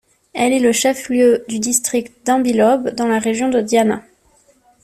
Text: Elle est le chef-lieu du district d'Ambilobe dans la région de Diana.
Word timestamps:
Elle 0.33 0.51
est 0.51 0.57
le 0.57 0.71
chef-lieu 0.71 1.45
du 1.47 1.59
district 1.59 2.25
d'Ambilobe 2.25 2.89
dans 2.95 3.07
la 3.07 3.19
région 3.19 3.49
de 3.49 3.61
Diana. 3.61 4.01